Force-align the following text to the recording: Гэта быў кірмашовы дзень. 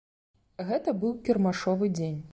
Гэта 0.69 0.95
быў 1.05 1.13
кірмашовы 1.29 1.95
дзень. 1.99 2.21